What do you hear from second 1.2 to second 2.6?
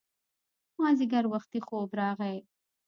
وختي خوب راغی